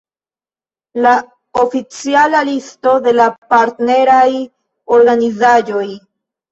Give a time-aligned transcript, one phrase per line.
[1.05, 1.11] La
[1.65, 3.15] oficiala listo de
[3.55, 4.29] partneraj
[5.01, 5.89] organizaĵoj.